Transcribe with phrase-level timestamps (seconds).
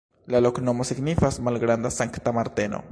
[0.35, 2.79] La loknomo signifas: malgranda-Sankta Marteno.